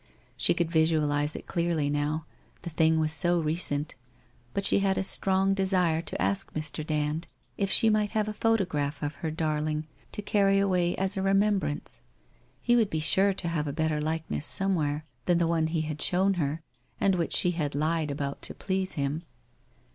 [0.35, 2.25] She could vi ualize it clearly now,
[2.63, 3.93] the thing was BO recent,
[4.51, 6.83] but sin had a strong desire to ask Mr.
[6.83, 11.21] Dand if she might have B photograph of her darling to carry away as a
[11.21, 12.01] remembrance.
[12.61, 16.01] He would be sure to have a better Likeness somewhere than the one he had
[16.01, 16.63] shown her,
[16.99, 19.21] and which she ha<l Lied about to please him?